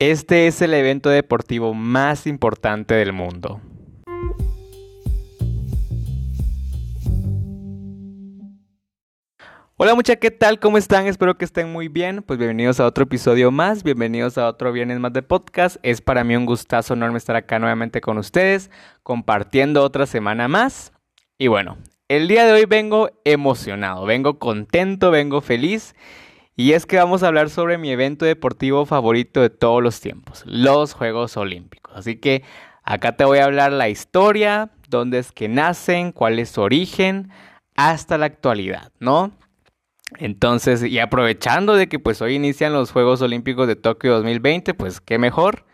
Este 0.00 0.48
es 0.48 0.60
el 0.60 0.74
evento 0.74 1.08
deportivo 1.08 1.72
más 1.72 2.26
importante 2.26 2.94
del 2.94 3.12
mundo. 3.12 3.60
Hola 9.76 9.94
mucha, 9.94 10.16
¿qué 10.16 10.32
tal? 10.32 10.58
¿Cómo 10.58 10.78
están? 10.78 11.06
Espero 11.06 11.38
que 11.38 11.44
estén 11.44 11.70
muy 11.70 11.86
bien. 11.86 12.24
Pues 12.26 12.40
bienvenidos 12.40 12.80
a 12.80 12.86
otro 12.86 13.04
episodio 13.04 13.52
más, 13.52 13.84
bienvenidos 13.84 14.36
a 14.36 14.48
otro 14.48 14.72
Viernes 14.72 14.98
más 14.98 15.12
de 15.12 15.22
podcast. 15.22 15.76
Es 15.84 16.00
para 16.00 16.24
mí 16.24 16.34
un 16.34 16.46
gustazo 16.46 16.94
enorme 16.94 17.18
estar 17.18 17.36
acá 17.36 17.60
nuevamente 17.60 18.00
con 18.00 18.18
ustedes, 18.18 18.72
compartiendo 19.04 19.84
otra 19.84 20.06
semana 20.06 20.48
más. 20.48 20.92
Y 21.38 21.46
bueno, 21.46 21.78
el 22.08 22.26
día 22.26 22.44
de 22.46 22.52
hoy 22.52 22.64
vengo 22.64 23.10
emocionado, 23.24 24.06
vengo 24.06 24.40
contento, 24.40 25.12
vengo 25.12 25.40
feliz. 25.40 25.94
Y 26.56 26.72
es 26.72 26.86
que 26.86 26.96
vamos 26.96 27.22
a 27.22 27.28
hablar 27.28 27.50
sobre 27.50 27.78
mi 27.78 27.90
evento 27.90 28.24
deportivo 28.24 28.86
favorito 28.86 29.40
de 29.40 29.50
todos 29.50 29.82
los 29.82 30.00
tiempos, 30.00 30.44
los 30.46 30.92
Juegos 30.94 31.36
Olímpicos. 31.36 31.92
Así 31.96 32.16
que 32.16 32.44
acá 32.84 33.16
te 33.16 33.24
voy 33.24 33.38
a 33.38 33.44
hablar 33.44 33.72
la 33.72 33.88
historia, 33.88 34.70
dónde 34.88 35.18
es 35.18 35.32
que 35.32 35.48
nacen, 35.48 36.12
cuál 36.12 36.38
es 36.38 36.50
su 36.50 36.60
origen, 36.60 37.30
hasta 37.74 38.18
la 38.18 38.26
actualidad, 38.26 38.92
¿no? 39.00 39.32
Entonces, 40.18 40.84
y 40.84 41.00
aprovechando 41.00 41.74
de 41.74 41.88
que 41.88 41.98
pues 41.98 42.22
hoy 42.22 42.34
inician 42.34 42.72
los 42.72 42.92
Juegos 42.92 43.20
Olímpicos 43.20 43.66
de 43.66 43.74
Tokio 43.74 44.12
2020, 44.14 44.74
pues 44.74 45.00
qué 45.00 45.18
mejor 45.18 45.64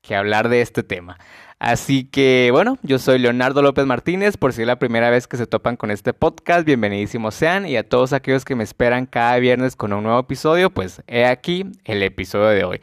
que 0.00 0.14
hablar 0.14 0.48
de 0.48 0.62
este 0.62 0.82
tema. 0.82 1.18
Así 1.58 2.04
que 2.04 2.50
bueno, 2.52 2.78
yo 2.82 2.98
soy 2.98 3.18
Leonardo 3.18 3.62
López 3.62 3.86
Martínez, 3.86 4.36
por 4.36 4.52
si 4.52 4.62
es 4.62 4.66
la 4.66 4.78
primera 4.78 5.10
vez 5.10 5.26
que 5.26 5.36
se 5.36 5.46
topan 5.46 5.76
con 5.76 5.90
este 5.90 6.12
podcast, 6.12 6.66
bienvenidísimos 6.66 7.34
sean 7.34 7.66
y 7.66 7.76
a 7.76 7.88
todos 7.88 8.12
aquellos 8.12 8.44
que 8.44 8.54
me 8.54 8.64
esperan 8.64 9.06
cada 9.06 9.38
viernes 9.38 9.76
con 9.76 9.92
un 9.92 10.02
nuevo 10.02 10.18
episodio, 10.18 10.70
pues 10.70 11.02
he 11.06 11.24
aquí 11.24 11.64
el 11.84 12.02
episodio 12.02 12.48
de 12.48 12.64
hoy. 12.64 12.80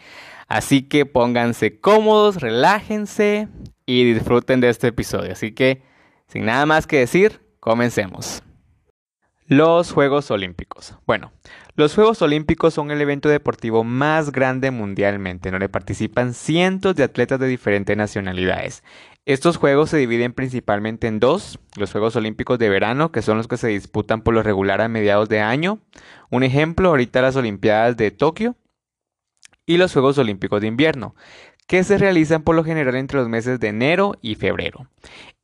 Así 0.48 0.82
que 0.82 1.06
pónganse 1.06 1.80
cómodos, 1.80 2.42
relájense 2.42 3.48
y 3.86 4.14
disfruten 4.14 4.60
de 4.60 4.70
este 4.70 4.88
episodio. 4.88 5.32
Así 5.32 5.54
que, 5.54 5.82
sin 6.28 6.46
nada 6.46 6.66
más 6.66 6.88
que 6.88 7.00
decir, 7.00 7.40
comencemos. 7.60 8.44
Los 9.46 9.92
Juegos 9.92 10.32
Olímpicos. 10.32 10.96
Bueno, 11.06 11.32
los 11.82 11.96
Juegos 11.96 12.22
Olímpicos 12.22 12.76
son 12.76 12.92
el 12.92 13.02
evento 13.02 13.28
deportivo 13.28 13.84
más 13.84 14.32
grande 14.32 14.70
mundialmente, 14.70 15.50
donde 15.50 15.68
participan 15.68 16.36
cientos 16.36 16.96
de 16.96 17.02
atletas 17.02 17.40
de 17.40 17.48
diferentes 17.48 17.98
nacionalidades. 17.98 18.84
Estos 19.26 19.58
Juegos 19.58 19.90
se 19.90 19.98
dividen 19.98 20.32
principalmente 20.34 21.08
en 21.08 21.20
dos, 21.20 21.60
los 21.78 21.92
Juegos 21.92 22.16
Olímpicos 22.16 22.60
de 22.60 22.70
verano, 22.70 23.12
que 23.12 23.24
son 23.24 23.38
los 23.38 23.48
que 23.48 23.58
se 23.58 23.70
disputan 23.70 24.22
por 24.22 24.36
lo 24.36 24.44
regular 24.44 24.80
a 24.80 24.90
mediados 24.90 25.28
de 25.28 25.40
año. 25.40 25.80
Un 26.30 26.44
ejemplo, 26.44 26.90
ahorita 26.90 27.20
las 27.24 27.36
Olimpiadas 27.36 27.98
de 27.98 28.12
Tokio. 28.12 28.56
Y 29.66 29.78
los 29.78 29.92
Juegos 29.92 30.20
Olímpicos 30.20 30.62
de 30.62 30.68
invierno, 30.68 31.16
que 31.72 31.86
se 31.86 31.98
realizan 31.98 32.44
por 32.44 32.54
lo 32.54 32.66
general 32.66 32.98
entre 32.98 33.18
los 33.18 33.30
meses 33.30 33.58
de 33.62 33.70
enero 33.70 34.18
y 34.22 34.36
febrero. 34.36 34.88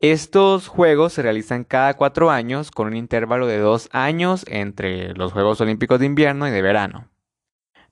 Estos 0.02 0.68
juegos 0.68 1.14
se 1.14 1.22
realizan 1.22 1.64
cada 1.64 1.94
cuatro 1.94 2.32
años 2.32 2.70
con 2.70 2.88
un 2.88 2.98
intervalo 2.98 3.48
de 3.48 3.60
dos 3.60 3.88
años 3.94 4.44
entre 4.50 5.14
los 5.14 5.32
Juegos 5.32 5.62
Olímpicos 5.62 6.02
de 6.02 6.06
invierno 6.06 6.46
y 6.46 6.52
de 6.52 6.62
verano. 6.62 7.08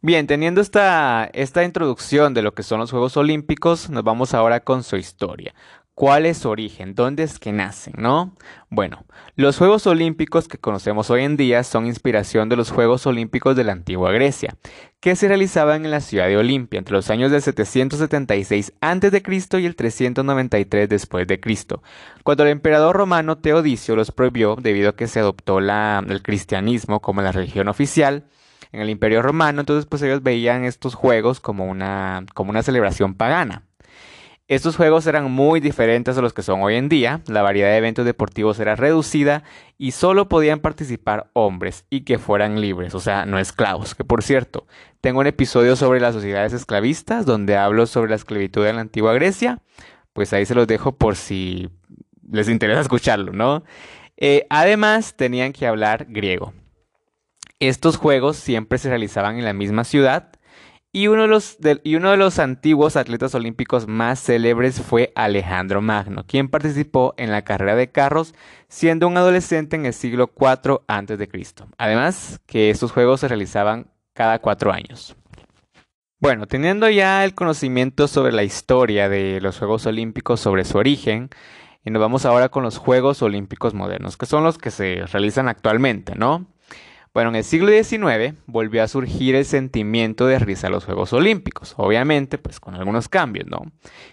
Bien, 0.02 0.28
teniendo 0.28 0.60
esta, 0.60 1.30
esta 1.32 1.64
introducción 1.64 2.34
de 2.34 2.42
lo 2.42 2.54
que 2.54 2.64
son 2.64 2.82
los 2.82 2.92
Juegos 2.92 3.16
Olímpicos, 3.16 3.90
nos 3.90 4.04
vamos 4.04 4.34
ahora 4.34 4.60
con 4.60 4.84
su 4.84 4.98
historia. 4.98 5.56
¿Cuál 5.96 6.26
es 6.26 6.40
su 6.40 6.50
origen? 6.50 6.94
¿Dónde 6.94 7.24
es 7.24 7.40
que 7.40 7.54
nacen? 7.54 7.94
¿No? 7.98 8.36
Bueno, 8.70 9.06
los 9.38 9.58
Juegos 9.58 9.88
Olímpicos 9.88 10.50
que 10.50 10.58
conocemos 10.58 11.10
hoy 11.10 11.24
en 11.24 11.38
día 11.38 11.64
son 11.64 11.86
inspiración 11.86 12.50
de 12.50 12.58
los 12.58 12.70
Juegos 12.70 13.08
Olímpicos 13.08 13.56
de 13.56 13.64
la 13.64 13.72
antigua 13.72 14.12
Grecia, 14.12 14.58
que 15.00 15.16
se 15.16 15.30
realizaban 15.30 15.86
en 15.86 15.92
la 15.92 16.02
ciudad 16.02 16.28
de 16.28 16.36
Olimpia 16.36 16.80
entre 16.80 16.98
los 16.98 17.10
años 17.10 17.32
del 17.32 17.42
776 17.42 18.74
a.C. 18.82 19.62
y 19.62 19.66
el 19.66 19.76
393 19.78 20.90
después 20.90 21.28
de 21.28 21.40
Cristo, 21.40 21.82
cuando 22.24 22.44
el 22.44 22.50
emperador 22.50 22.98
romano 22.98 23.38
Teodicio 23.38 23.96
los 23.96 24.12
prohibió 24.12 24.58
debido 24.58 24.90
a 24.90 24.96
que 24.98 25.08
se 25.08 25.22
adoptó 25.22 25.62
la, 25.62 26.04
el 26.06 26.22
cristianismo 26.22 27.00
como 27.00 27.22
la 27.22 27.32
religión 27.32 27.70
oficial 27.70 28.26
en 28.74 28.82
el 28.82 28.90
Imperio 28.90 29.22
Romano, 29.22 29.62
entonces 29.62 29.86
pues 29.86 30.02
ellos 30.02 30.22
veían 30.22 30.66
estos 30.66 30.94
juegos 30.94 31.40
como 31.40 31.64
una, 31.64 32.26
como 32.34 32.50
una 32.50 32.64
celebración 32.64 33.14
pagana. 33.14 33.64
Estos 34.48 34.76
juegos 34.76 35.08
eran 35.08 35.32
muy 35.32 35.60
diferentes 35.60 36.20
a 36.20 36.22
los 36.22 36.32
que 36.32 36.44
son 36.44 36.62
hoy 36.62 36.76
en 36.76 36.88
día, 36.88 37.22
la 37.26 37.42
variedad 37.42 37.70
de 37.70 37.78
eventos 37.78 38.06
deportivos 38.06 38.60
era 38.60 38.76
reducida 38.76 39.44
y 39.80 39.90
solo 39.90 40.30
podían 40.30 40.60
participar 40.60 41.32
hombres 41.34 41.86
y 41.90 42.02
que 42.02 42.20
fueran 42.20 42.62
libres, 42.62 42.94
o 42.94 43.00
sea, 43.00 43.26
no 43.26 43.40
esclavos. 43.40 43.96
Que 43.96 44.04
por 44.04 44.22
cierto, 44.22 44.68
tengo 45.02 45.20
un 45.20 45.26
episodio 45.26 45.76
sobre 45.76 46.00
las 46.00 46.14
sociedades 46.14 46.54
esclavistas 46.54 47.26
donde 47.26 47.58
hablo 47.58 47.88
sobre 47.88 48.12
la 48.12 48.18
esclavitud 48.18 48.68
en 48.68 48.76
la 48.76 48.82
antigua 48.82 49.14
Grecia, 49.14 49.64
pues 50.14 50.32
ahí 50.32 50.46
se 50.46 50.54
los 50.54 50.68
dejo 50.68 50.96
por 50.96 51.16
si 51.16 51.72
les 52.32 52.48
interesa 52.48 52.82
escucharlo, 52.82 53.34
¿no? 53.34 53.64
Eh, 54.16 54.46
además, 54.52 55.16
tenían 55.16 55.54
que 55.54 55.66
hablar 55.66 56.06
griego. 56.08 56.54
Estos 57.60 57.98
juegos 57.98 58.38
siempre 58.38 58.78
se 58.78 58.90
realizaban 58.90 59.40
en 59.40 59.46
la 59.46 59.54
misma 59.54 59.86
ciudad 59.86 60.35
y 60.96 61.10
uno, 61.10 61.24
de 61.60 62.18
los, 62.18 62.40
antiguos 62.40 62.96
atletas 62.96 63.36
olímpicos 63.36 63.86
más 63.86 64.18
célebres 64.18 64.82
fue 64.82 65.12
Alejandro 65.14 65.82
Magno, 65.82 66.24
quien 66.26 66.48
participó 66.48 67.14
en 67.18 67.32
la 67.32 67.42
carrera 67.42 67.76
de 67.76 67.92
carros 67.92 68.34
siendo 68.70 69.06
un 69.10 69.18
adolescente 69.18 69.76
en 69.76 69.86
el 69.86 69.94
siglo 69.94 70.32
IV 70.34 70.84
a.C. 70.88 71.30
Además, 71.78 72.40
que 72.46 72.70
estos 72.70 72.94
juegos 72.94 73.20
se 73.20 73.28
realizaban 73.28 73.88
cada 74.14 74.40
cuatro 74.40 74.72
años. 74.72 75.18
Bueno, 76.22 76.48
teniendo 76.48 76.90
ya 76.90 77.26
el 77.26 77.36
conocimiento 77.36 78.08
sobre 78.08 78.32
la 78.32 78.44
historia 78.44 79.10
de 79.10 79.42
los 79.42 79.60
Juegos 79.60 79.86
Olímpicos, 79.88 80.40
sobre 80.40 80.64
su 80.64 80.78
origen, 80.78 81.30
y 81.84 81.92
nos 81.92 82.00
vamos 82.00 82.26
ahora 82.26 82.48
con 82.48 82.64
los 82.64 82.78
Juegos 82.78 83.22
Olímpicos 83.22 83.74
modernos, 83.74 84.16
que 84.16 84.28
son 84.28 84.46
los 84.46 84.58
que 84.58 84.72
se 84.72 85.06
realizan 85.08 85.50
actualmente, 85.50 86.16
¿no? 86.16 86.48
Bueno, 87.16 87.30
en 87.30 87.38
el 87.38 87.44
siglo 87.46 87.72
XIX 87.72 88.34
volvió 88.46 88.84
a 88.84 88.90
surgir 88.90 89.36
el 89.36 89.46
sentimiento 89.46 90.28
de 90.28 90.38
realizar 90.38 90.70
los 90.70 90.84
Juegos 90.84 91.14
Olímpicos, 91.14 91.74
obviamente, 91.78 92.38
pues 92.38 92.60
con 92.60 92.76
algunos 92.76 93.08
cambios, 93.08 93.48
¿no? 93.48 93.62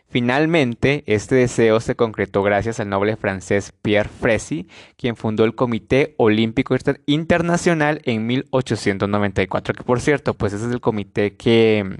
Finalmente, 0.08 1.02
este 1.08 1.34
deseo 1.34 1.80
se 1.80 1.96
concretó 1.96 2.44
gracias 2.44 2.78
al 2.78 2.90
noble 2.90 3.16
francés 3.16 3.72
Pierre 3.82 4.08
Frécy, 4.08 4.68
quien 4.96 5.16
fundó 5.16 5.44
el 5.44 5.56
Comité 5.56 6.14
Olímpico 6.16 6.76
Internacional 7.06 8.02
en 8.04 8.24
1894, 8.24 9.74
que 9.74 9.82
por 9.82 10.00
cierto, 10.00 10.34
pues 10.34 10.52
ese 10.52 10.66
es 10.66 10.72
el 10.72 10.80
comité 10.80 11.34
que 11.36 11.96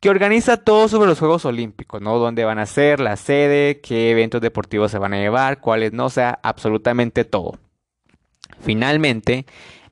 que 0.00 0.10
organiza 0.10 0.56
todo 0.56 0.88
sobre 0.88 1.08
los 1.08 1.20
Juegos 1.20 1.44
Olímpicos, 1.44 2.02
¿no? 2.02 2.18
Dónde 2.18 2.44
van 2.44 2.58
a 2.58 2.66
ser, 2.66 2.98
la 2.98 3.16
sede, 3.16 3.80
qué 3.80 4.10
eventos 4.10 4.40
deportivos 4.40 4.90
se 4.90 4.98
van 4.98 5.14
a 5.14 5.18
llevar, 5.18 5.60
cuáles 5.60 5.92
no, 5.92 6.06
o 6.06 6.10
sea, 6.10 6.40
absolutamente 6.42 7.24
todo. 7.24 7.60
Finalmente, 8.60 9.46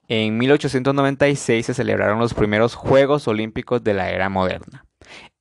en 0.08 0.38
1896 0.38 1.66
se 1.66 1.74
celebraron 1.74 2.18
los 2.18 2.34
primeros 2.34 2.74
Juegos 2.74 3.26
Olímpicos 3.28 3.82
de 3.82 3.94
la 3.94 4.10
era 4.10 4.28
moderna. 4.28 4.84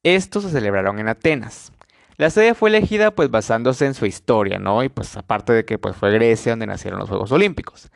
Estos 0.03 0.43
se 0.43 0.51
celebraron 0.51 0.99
en 0.99 1.07
Atenas. 1.07 1.71
La 2.17 2.29
sede 2.29 2.53
fue 2.53 2.69
elegida 2.69 3.11
pues 3.11 3.29
basándose 3.29 3.85
en 3.85 3.93
su 3.93 4.05
historia, 4.05 4.57
¿no? 4.57 4.83
Y 4.83 4.89
pues 4.89 5.17
aparte 5.17 5.53
de 5.53 5.65
que 5.65 5.77
pues 5.77 5.95
fue 5.95 6.11
Grecia 6.11 6.53
donde 6.53 6.67
nacieron 6.67 6.99
los 6.99 7.09
Juegos 7.09 7.31
Olímpicos. 7.31 7.91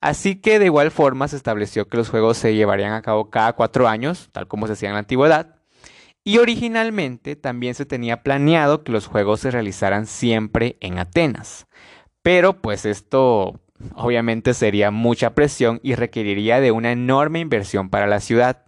Así 0.00 0.36
que 0.36 0.58
de 0.58 0.66
igual 0.66 0.90
forma 0.90 1.28
se 1.28 1.36
estableció 1.36 1.88
que 1.88 1.96
los 1.96 2.10
Juegos 2.10 2.36
se 2.36 2.54
llevarían 2.54 2.92
a 2.92 3.02
cabo 3.02 3.30
cada 3.30 3.54
cuatro 3.54 3.88
años, 3.88 4.28
tal 4.32 4.48
como 4.48 4.66
se 4.66 4.74
hacía 4.74 4.88
en 4.88 4.94
la 4.94 4.98
antigüedad. 4.98 5.56
Y 6.24 6.38
originalmente 6.38 7.34
también 7.34 7.74
se 7.74 7.86
tenía 7.86 8.22
planeado 8.22 8.84
que 8.84 8.92
los 8.92 9.06
Juegos 9.06 9.40
se 9.40 9.50
realizaran 9.50 10.06
siempre 10.06 10.76
en 10.80 10.98
Atenas. 10.98 11.66
Pero 12.22 12.60
pues 12.60 12.84
esto 12.84 13.61
Obviamente 13.94 14.54
sería 14.54 14.90
mucha 14.90 15.34
presión 15.34 15.80
y 15.82 15.94
requeriría 15.94 16.60
de 16.60 16.72
una 16.72 16.92
enorme 16.92 17.40
inversión 17.40 17.90
para 17.90 18.06
la 18.06 18.20
ciudad. 18.20 18.64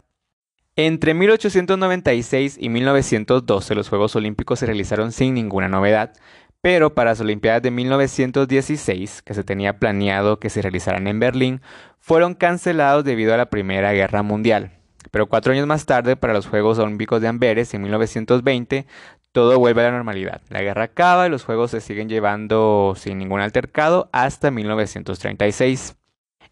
Entre 0.76 1.14
1896 1.14 2.56
y 2.60 2.68
1912 2.68 3.74
los 3.74 3.88
Juegos 3.88 4.16
Olímpicos 4.16 4.58
se 4.58 4.66
realizaron 4.66 5.12
sin 5.12 5.34
ninguna 5.34 5.68
novedad, 5.68 6.12
pero 6.60 6.94
para 6.94 7.10
las 7.10 7.20
Olimpiadas 7.20 7.62
de 7.62 7.70
1916, 7.70 9.22
que 9.22 9.34
se 9.34 9.44
tenía 9.44 9.78
planeado 9.78 10.40
que 10.40 10.50
se 10.50 10.62
realizaran 10.62 11.06
en 11.06 11.20
Berlín, 11.20 11.60
fueron 12.00 12.34
cancelados 12.34 13.04
debido 13.04 13.34
a 13.34 13.36
la 13.36 13.50
Primera 13.50 13.92
Guerra 13.92 14.22
Mundial. 14.22 14.72
Pero 15.10 15.28
cuatro 15.28 15.52
años 15.52 15.66
más 15.66 15.86
tarde, 15.86 16.16
para 16.16 16.32
los 16.32 16.46
Juegos 16.46 16.78
Olímpicos 16.78 17.20
de 17.20 17.28
Amberes 17.28 17.72
en 17.72 17.82
1920, 17.82 18.86
todo 19.34 19.58
vuelve 19.58 19.80
a 19.80 19.86
la 19.86 19.90
normalidad. 19.90 20.42
La 20.48 20.62
guerra 20.62 20.84
acaba 20.84 21.26
y 21.26 21.30
los 21.30 21.42
juegos 21.42 21.72
se 21.72 21.80
siguen 21.80 22.08
llevando 22.08 22.94
sin 22.96 23.18
ningún 23.18 23.40
altercado 23.40 24.08
hasta 24.12 24.52
1936. 24.52 25.96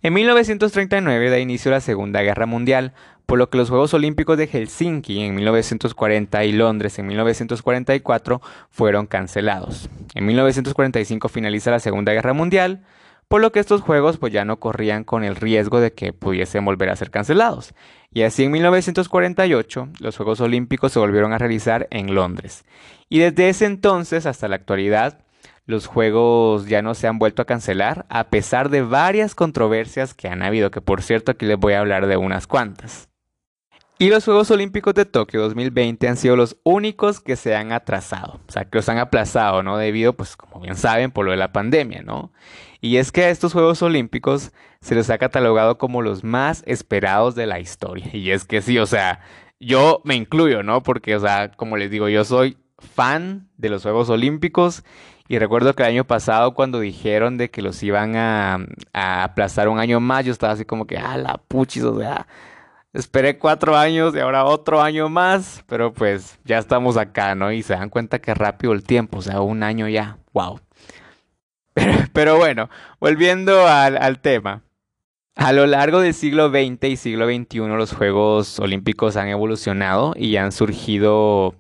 En 0.03 0.13
1939 0.13 1.31
da 1.31 1.39
inicio 1.39 1.71
la 1.71 1.81
Segunda 1.81 2.23
Guerra 2.23 2.47
Mundial, 2.47 2.93
por 3.25 3.39
lo 3.39 3.51
que 3.51 3.57
los 3.57 3.71
Juegos 3.71 3.95
Olímpicos 3.95 4.37
de 4.37 4.49
Helsinki 4.49 5.21
en 5.23 5.37
1940 5.37 6.45
y 6.45 6.51
Londres 6.51 6.99
en 6.99 7.07
1944 7.07 8.43
fueron 8.69 9.07
cancelados. 9.07 9.89
En 10.17 10.27
1945 10.27 11.29
finaliza 11.29 11.71
la 11.71 11.79
Segunda 11.79 12.13
Guerra 12.13 12.33
Mundial, 12.33 12.83
por 13.29 13.41
lo 13.41 13.53
que 13.53 13.61
estos 13.61 13.81
juegos 13.81 14.19
pues 14.19 14.33
ya 14.33 14.45
no 14.45 14.61
corrían 14.61 15.05
con 15.05 15.25
el 15.25 15.37
riesgo 15.37 15.81
de 15.81 15.93
que 15.93 16.13
pudiesen 16.13 16.65
volver 16.65 16.91
a 16.91 16.97
ser 16.97 17.11
cancelados. 17.11 17.75
Y 18.13 18.23
así 18.23 18.45
en 18.45 18.53
1948 18.53 19.89
los 20.01 20.17
Juegos 20.17 20.41
Olímpicos 20.41 20.93
se 20.93 20.99
volvieron 20.99 21.33
a 21.33 21.39
realizar 21.39 21.89
en 21.91 22.15
Londres. 22.15 22.65
Y 23.09 23.21
desde 23.21 23.49
ese 23.49 23.67
entonces 23.67 24.27
hasta 24.27 24.49
la 24.49 24.57
actualidad 24.57 25.25
los 25.65 25.87
juegos 25.87 26.67
ya 26.67 26.83
no 26.83 26.95
se 26.95 27.07
han 27.07 27.19
vuelto 27.19 27.43
a 27.43 27.47
cancelar 27.47 28.05
a 28.09 28.31
pesar 28.31 28.69
de 28.69 28.83
varias 28.83 29.35
controversias 29.35 30.13
que 30.13 30.29
han 30.29 30.43
habido, 30.43 30.71
que 30.71 30.81
por 30.81 31.03
cierto 31.03 31.33
aquí 31.33 31.47
les 31.47 31.59
voy 31.59 31.75
a 31.75 31.81
hablar 31.81 32.07
de 32.07 32.17
unas 32.17 32.47
cuantas. 32.47 33.09
Y 33.99 34.09
los 34.09 34.25
Juegos 34.25 34.51
Olímpicos 34.51 34.95
de 34.95 35.05
Tokio 35.05 35.43
2020 35.43 36.09
han 36.09 36.17
sido 36.17 36.35
los 36.35 36.57
únicos 36.65 37.21
que 37.21 37.37
se 37.37 37.55
han 37.55 37.71
atrasado, 37.71 38.41
o 38.49 38.51
sea, 38.51 38.65
que 38.65 38.79
los 38.79 38.89
han 38.89 38.99
aplazado, 38.99 39.63
¿no? 39.63 39.77
Debido, 39.77 40.15
pues, 40.15 40.37
como 40.37 40.61
bien 40.61 40.75
saben, 40.75 41.13
por 41.13 41.25
lo 41.25 41.31
de 41.31 41.37
la 41.37 41.53
pandemia, 41.53 42.03
¿no? 42.03 42.33
Y 42.83 42.99
es 42.99 43.13
que 43.13 43.23
a 43.25 43.31
estos 43.31 43.55
Juegos 43.55 43.81
Olímpicos 43.81 44.53
se 44.83 44.95
los 44.95 45.09
ha 45.09 45.17
catalogado 45.17 45.79
como 45.79 46.03
los 46.03 46.25
más 46.25 46.63
esperados 46.67 47.35
de 47.35 47.47
la 47.47 47.61
historia. 47.61 48.11
Y 48.13 48.31
es 48.31 48.45
que 48.45 48.61
sí, 48.61 48.79
o 48.79 48.85
sea, 48.85 49.21
yo 49.59 50.03
me 50.05 50.17
incluyo, 50.17 50.63
¿no? 50.63 50.83
Porque, 50.83 51.17
o 51.17 51.21
sea, 51.21 51.53
como 51.53 51.79
les 51.79 51.91
digo, 51.91 52.11
yo 52.11 52.25
soy 52.25 52.59
fan 52.79 53.49
de 53.57 53.71
los 53.71 53.83
Juegos 53.83 54.11
Olímpicos 54.11 54.85
y 55.29 55.39
recuerdo 55.39 55.75
que 55.75 55.85
el 55.85 55.91
año 55.91 56.05
pasado 56.05 56.53
cuando 56.53 56.81
dijeron 56.81 57.39
de 57.39 57.51
que 57.51 57.63
los 57.63 57.83
iban 57.83 58.17
a, 58.17 58.59
a 58.93 59.25
aplazar 59.25 59.71
un 59.71 59.79
año 59.79 60.01
más, 60.01 60.27
yo 60.27 60.33
estaba 60.33 60.53
así 60.53 60.67
como 60.67 60.87
que, 60.87 60.99
ah, 60.99 61.17
la 61.17 61.39
puchis, 61.39 61.85
o 61.85 61.99
sea 61.99 62.27
Esperé 62.93 63.39
cuatro 63.39 63.75
años 63.75 64.15
y 64.15 64.19
ahora 64.19 64.45
otro 64.45 64.83
año 64.83 65.09
más, 65.09 65.65
pero 65.67 65.95
pues 65.95 66.39
ya 66.45 66.59
estamos 66.59 66.99
acá, 66.99 67.35
¿no? 67.35 67.51
Y 67.51 67.63
se 67.63 67.73
dan 67.73 67.89
cuenta 67.89 68.19
que 68.19 68.35
rápido 68.35 68.75
el 68.75 68.83
tiempo, 68.83 69.19
o 69.19 69.23
sea, 69.23 69.41
un 69.41 69.63
año 69.63 69.89
ya, 69.89 70.19
wow. 70.35 70.61
Pero, 72.13 72.37
bueno, 72.37 72.69
volviendo 73.01 73.67
al, 73.67 74.21
tema. 74.21 74.63
A 75.35 75.53
lo 75.53 75.67
largo 75.67 76.01
del 76.01 76.13
siglo 76.13 76.51
XX 76.51 76.85
y 76.85 76.97
siglo 76.97 77.27
XXI 77.27 77.61
los 77.61 77.95
Juegos 77.95 78.59
Olímpicos 78.59 79.17
han 79.17 79.29
evolucionado 79.29 80.13
y 80.15 80.37
han 80.37 80.53
surgido 80.53 81.55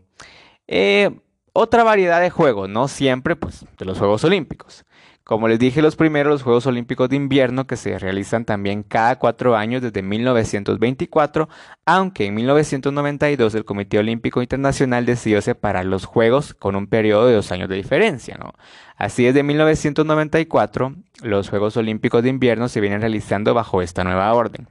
eh, 0.68 1.10
otra 1.54 1.82
variedad 1.82 2.20
de 2.20 2.28
juegos, 2.28 2.68
no 2.68 2.86
siempre 2.88 3.34
pues 3.34 3.64
de 3.78 3.84
los 3.86 3.98
Juegos 3.98 4.24
Olímpicos. 4.24 4.84
Como 5.32 5.48
les 5.48 5.58
dije, 5.58 5.80
los 5.80 5.96
primeros, 5.96 6.30
los 6.30 6.42
Juegos 6.42 6.66
Olímpicos 6.66 7.08
de 7.08 7.16
Invierno, 7.16 7.66
que 7.66 7.78
se 7.78 7.98
realizan 7.98 8.44
también 8.44 8.82
cada 8.82 9.18
cuatro 9.18 9.56
años 9.56 9.80
desde 9.80 10.02
1924, 10.02 11.48
aunque 11.86 12.26
en 12.26 12.34
1992 12.34 13.54
el 13.54 13.64
Comité 13.64 13.98
Olímpico 13.98 14.42
Internacional 14.42 15.06
decidió 15.06 15.40
separar 15.40 15.86
los 15.86 16.04
Juegos 16.04 16.52
con 16.52 16.76
un 16.76 16.86
periodo 16.86 17.28
de 17.28 17.32
dos 17.32 17.50
años 17.50 17.70
de 17.70 17.76
diferencia. 17.76 18.36
¿no? 18.38 18.52
Así 18.98 19.24
desde 19.24 19.42
1994, 19.42 20.96
los 21.22 21.48
Juegos 21.48 21.78
Olímpicos 21.78 22.22
de 22.22 22.28
Invierno 22.28 22.68
se 22.68 22.82
vienen 22.82 23.00
realizando 23.00 23.54
bajo 23.54 23.80
esta 23.80 24.04
nueva 24.04 24.30
orden. 24.34 24.68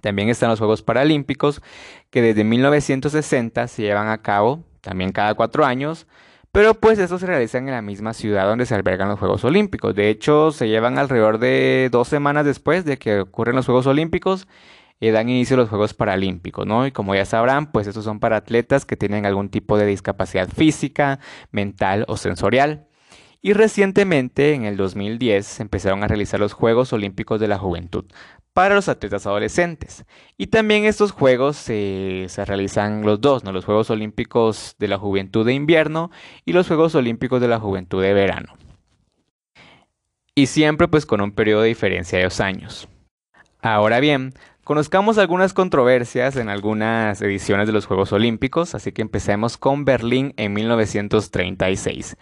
También 0.00 0.30
están 0.30 0.50
los 0.50 0.58
Juegos 0.58 0.82
Paralímpicos, 0.82 1.62
que 2.10 2.22
desde 2.22 2.42
1960 2.42 3.68
se 3.68 3.82
llevan 3.82 4.08
a 4.08 4.18
cabo 4.18 4.64
también 4.80 5.12
cada 5.12 5.34
cuatro 5.34 5.64
años, 5.64 6.08
pero 6.52 6.74
pues 6.74 6.98
estos 6.98 7.20
se 7.20 7.26
realizan 7.26 7.68
en 7.68 7.74
la 7.74 7.82
misma 7.82 8.12
ciudad 8.12 8.46
donde 8.46 8.66
se 8.66 8.74
albergan 8.74 9.08
los 9.08 9.18
Juegos 9.18 9.44
Olímpicos. 9.44 9.94
De 9.94 10.08
hecho, 10.10 10.50
se 10.50 10.68
llevan 10.68 10.98
alrededor 10.98 11.38
de 11.38 11.88
dos 11.92 12.08
semanas 12.08 12.44
después 12.44 12.84
de 12.84 12.98
que 12.98 13.20
ocurren 13.20 13.56
los 13.56 13.66
Juegos 13.66 13.86
Olímpicos 13.86 14.48
y 15.00 15.10
dan 15.10 15.28
inicio 15.28 15.54
a 15.54 15.60
los 15.60 15.68
Juegos 15.68 15.94
Paralímpicos, 15.94 16.66
¿no? 16.66 16.86
Y 16.86 16.92
como 16.92 17.14
ya 17.14 17.24
sabrán, 17.24 17.72
pues 17.72 17.86
estos 17.86 18.04
son 18.04 18.20
para 18.20 18.36
atletas 18.36 18.84
que 18.84 18.96
tienen 18.96 19.26
algún 19.26 19.48
tipo 19.48 19.78
de 19.78 19.86
discapacidad 19.86 20.48
física, 20.48 21.20
mental 21.52 22.04
o 22.08 22.16
sensorial. 22.16 22.86
Y 23.42 23.54
recientemente, 23.54 24.52
en 24.52 24.64
el 24.64 24.76
2010, 24.76 25.60
empezaron 25.60 26.04
a 26.04 26.08
realizar 26.08 26.38
los 26.38 26.52
Juegos 26.52 26.92
Olímpicos 26.92 27.40
de 27.40 27.48
la 27.48 27.58
Juventud, 27.58 28.04
para 28.52 28.74
los 28.74 28.88
atletas 28.88 29.26
adolescentes. 29.26 30.04
Y 30.36 30.48
también 30.48 30.84
estos 30.84 31.12
juegos 31.12 31.56
se 31.56 32.26
realizan 32.46 33.02
los 33.02 33.20
dos, 33.20 33.44
¿no? 33.44 33.52
los 33.52 33.64
Juegos 33.64 33.90
Olímpicos 33.90 34.76
de 34.78 34.88
la 34.88 34.98
Juventud 34.98 35.46
de 35.46 35.54
Invierno 35.54 36.10
y 36.44 36.52
los 36.52 36.66
Juegos 36.66 36.94
Olímpicos 36.94 37.40
de 37.40 37.48
la 37.48 37.60
Juventud 37.60 38.02
de 38.02 38.14
Verano. 38.14 38.54
Y 40.34 40.46
siempre 40.46 40.88
pues 40.88 41.06
con 41.06 41.20
un 41.20 41.32
periodo 41.32 41.62
de 41.62 41.68
diferencia 41.68 42.18
de 42.18 42.24
dos 42.24 42.40
años. 42.40 42.88
Ahora 43.62 44.00
bien, 44.00 44.32
conozcamos 44.64 45.18
algunas 45.18 45.52
controversias 45.52 46.36
en 46.36 46.48
algunas 46.48 47.20
ediciones 47.20 47.66
de 47.66 47.74
los 47.74 47.86
Juegos 47.86 48.12
Olímpicos, 48.12 48.74
así 48.74 48.92
que 48.92 49.02
empecemos 49.02 49.58
con 49.58 49.84
Berlín 49.84 50.32
en 50.36 50.54
1936. 50.54 52.16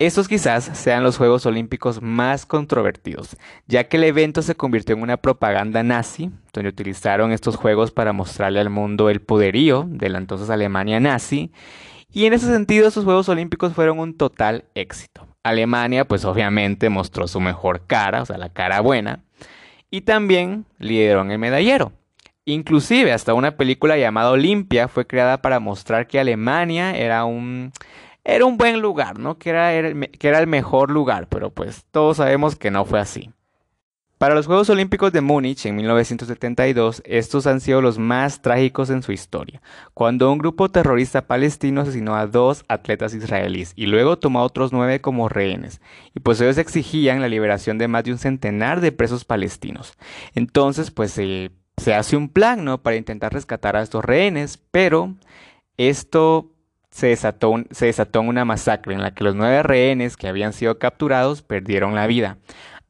Estos 0.00 0.26
quizás 0.26 0.64
sean 0.72 1.04
los 1.04 1.18
Juegos 1.18 1.46
Olímpicos 1.46 2.02
más 2.02 2.46
controvertidos, 2.46 3.36
ya 3.68 3.84
que 3.84 3.96
el 3.96 4.02
evento 4.02 4.42
se 4.42 4.56
convirtió 4.56 4.96
en 4.96 5.02
una 5.02 5.18
propaganda 5.18 5.84
nazi, 5.84 6.32
donde 6.52 6.70
utilizaron 6.70 7.30
estos 7.30 7.54
Juegos 7.54 7.92
para 7.92 8.12
mostrarle 8.12 8.58
al 8.58 8.70
mundo 8.70 9.08
el 9.08 9.20
poderío 9.20 9.84
de 9.86 10.08
la 10.08 10.18
entonces 10.18 10.50
Alemania 10.50 10.98
nazi, 10.98 11.52
y 12.12 12.26
en 12.26 12.32
ese 12.32 12.46
sentido 12.46 12.88
estos 12.88 13.04
Juegos 13.04 13.28
Olímpicos 13.28 13.72
fueron 13.72 14.00
un 14.00 14.16
total 14.16 14.64
éxito. 14.74 15.28
Alemania 15.44 16.08
pues 16.08 16.24
obviamente 16.24 16.90
mostró 16.90 17.28
su 17.28 17.38
mejor 17.38 17.86
cara, 17.86 18.22
o 18.22 18.26
sea, 18.26 18.36
la 18.36 18.48
cara 18.48 18.80
buena, 18.80 19.20
y 19.92 20.00
también 20.00 20.64
lideró 20.80 21.20
en 21.20 21.30
el 21.30 21.38
medallero. 21.38 21.92
Inclusive 22.46 23.12
hasta 23.12 23.32
una 23.32 23.56
película 23.56 23.96
llamada 23.96 24.32
Olimpia 24.32 24.88
fue 24.88 25.06
creada 25.06 25.40
para 25.40 25.60
mostrar 25.60 26.08
que 26.08 26.18
Alemania 26.18 26.96
era 26.96 27.24
un 27.24 27.70
era 28.24 28.46
un 28.46 28.56
buen 28.56 28.80
lugar, 28.80 29.18
¿no? 29.18 29.38
Que 29.38 29.50
era, 29.50 29.70
que 29.72 30.28
era 30.28 30.38
el 30.38 30.46
mejor 30.46 30.90
lugar, 30.90 31.28
pero 31.28 31.50
pues 31.50 31.84
todos 31.90 32.16
sabemos 32.16 32.56
que 32.56 32.70
no 32.70 32.84
fue 32.84 32.98
así. 32.98 33.30
Para 34.16 34.36
los 34.36 34.46
Juegos 34.46 34.70
Olímpicos 34.70 35.12
de 35.12 35.20
Múnich 35.20 35.66
en 35.66 35.76
1972, 35.76 37.02
estos 37.04 37.46
han 37.46 37.60
sido 37.60 37.82
los 37.82 37.98
más 37.98 38.40
trágicos 38.40 38.88
en 38.88 39.02
su 39.02 39.12
historia, 39.12 39.60
cuando 39.92 40.32
un 40.32 40.38
grupo 40.38 40.70
terrorista 40.70 41.26
palestino 41.26 41.82
asesinó 41.82 42.14
a 42.14 42.26
dos 42.26 42.64
atletas 42.68 43.12
israelíes 43.12 43.72
y 43.76 43.84
luego 43.84 44.18
tomó 44.18 44.38
a 44.38 44.44
otros 44.44 44.72
nueve 44.72 45.02
como 45.02 45.28
rehenes, 45.28 45.82
y 46.14 46.20
pues 46.20 46.40
ellos 46.40 46.56
exigían 46.58 47.20
la 47.20 47.28
liberación 47.28 47.76
de 47.76 47.88
más 47.88 48.04
de 48.04 48.12
un 48.12 48.18
centenar 48.18 48.80
de 48.80 48.92
presos 48.92 49.26
palestinos. 49.26 49.92
Entonces, 50.34 50.90
pues 50.90 51.10
se 51.10 51.94
hace 51.94 52.16
un 52.16 52.30
plan, 52.30 52.64
¿no? 52.64 52.82
Para 52.82 52.96
intentar 52.96 53.34
rescatar 53.34 53.76
a 53.76 53.82
estos 53.82 54.04
rehenes, 54.04 54.58
pero 54.70 55.12
esto 55.76 56.53
se 56.94 57.08
desató, 57.08 57.56
se 57.72 57.86
desató 57.86 58.20
una 58.20 58.44
masacre 58.44 58.94
en 58.94 59.02
la 59.02 59.12
que 59.12 59.24
los 59.24 59.34
nueve 59.34 59.64
rehenes 59.64 60.16
que 60.16 60.28
habían 60.28 60.52
sido 60.52 60.78
capturados 60.78 61.42
perdieron 61.42 61.96
la 61.96 62.06
vida. 62.06 62.38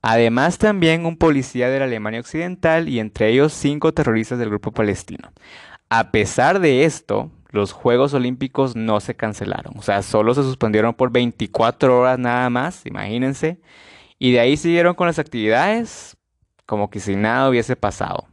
Además 0.02 0.58
también 0.58 1.06
un 1.06 1.16
policía 1.16 1.70
de 1.70 1.78
la 1.78 1.86
Alemania 1.86 2.20
Occidental 2.20 2.90
y 2.90 3.00
entre 3.00 3.30
ellos 3.30 3.54
cinco 3.54 3.94
terroristas 3.94 4.38
del 4.38 4.50
grupo 4.50 4.72
palestino. 4.72 5.32
A 5.88 6.10
pesar 6.10 6.60
de 6.60 6.84
esto, 6.84 7.30
los 7.48 7.72
Juegos 7.72 8.12
Olímpicos 8.12 8.76
no 8.76 9.00
se 9.00 9.16
cancelaron, 9.16 9.72
o 9.78 9.82
sea, 9.82 10.02
solo 10.02 10.34
se 10.34 10.42
suspendieron 10.42 10.92
por 10.92 11.10
24 11.10 12.00
horas 12.00 12.18
nada 12.18 12.50
más, 12.50 12.84
imagínense, 12.84 13.58
y 14.18 14.32
de 14.32 14.40
ahí 14.40 14.58
siguieron 14.58 14.94
con 14.94 15.06
las 15.06 15.18
actividades 15.18 16.18
como 16.66 16.90
que 16.90 17.00
si 17.00 17.16
nada 17.16 17.48
hubiese 17.48 17.74
pasado. 17.74 18.28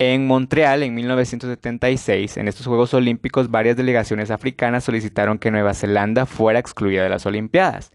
En 0.00 0.28
Montreal, 0.28 0.84
en 0.84 0.94
1976, 0.94 2.36
en 2.36 2.46
estos 2.46 2.68
Juegos 2.68 2.94
Olímpicos, 2.94 3.50
varias 3.50 3.76
delegaciones 3.76 4.30
africanas 4.30 4.84
solicitaron 4.84 5.40
que 5.40 5.50
Nueva 5.50 5.74
Zelanda 5.74 6.24
fuera 6.24 6.60
excluida 6.60 7.02
de 7.02 7.08
las 7.08 7.26
Olimpiadas. 7.26 7.90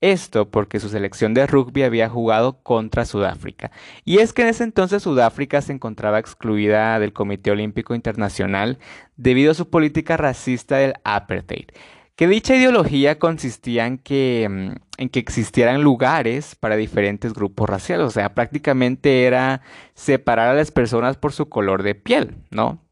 Esto 0.00 0.52
porque 0.52 0.78
su 0.78 0.88
selección 0.88 1.34
de 1.34 1.48
rugby 1.48 1.82
había 1.82 2.08
jugado 2.08 2.62
contra 2.62 3.04
Sudáfrica. 3.04 3.72
Y 4.04 4.18
es 4.18 4.32
que 4.32 4.42
en 4.42 4.48
ese 4.48 4.62
entonces 4.62 5.02
Sudáfrica 5.02 5.60
se 5.60 5.72
encontraba 5.72 6.20
excluida 6.20 7.00
del 7.00 7.12
Comité 7.12 7.50
Olímpico 7.50 7.96
Internacional 7.96 8.78
debido 9.16 9.50
a 9.50 9.54
su 9.54 9.68
política 9.68 10.16
racista 10.16 10.76
del 10.76 10.94
apartheid 11.02 11.70
que 12.18 12.26
dicha 12.26 12.56
ideología 12.56 13.20
consistía 13.20 13.86
en 13.86 13.96
que, 13.96 14.48
mm, 14.50 15.02
en 15.02 15.08
que 15.08 15.20
existieran 15.20 15.82
lugares 15.84 16.56
para 16.56 16.74
diferentes 16.74 17.32
grupos 17.32 17.70
raciales, 17.70 18.08
o 18.08 18.10
sea, 18.10 18.34
prácticamente 18.34 19.24
era 19.24 19.62
separar 19.94 20.48
a 20.48 20.54
las 20.54 20.72
personas 20.72 21.16
por 21.16 21.32
su 21.32 21.48
color 21.48 21.84
de 21.84 21.94
piel, 21.94 22.34
¿no? 22.50 22.82